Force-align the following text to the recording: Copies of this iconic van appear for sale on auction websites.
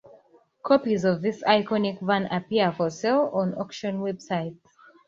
Copies 0.63 1.05
of 1.05 1.21
this 1.21 1.43
iconic 1.43 2.01
van 2.01 2.25
appear 2.31 2.71
for 2.71 2.89
sale 2.89 3.29
on 3.35 3.53
auction 3.53 3.99
websites. 3.99 4.57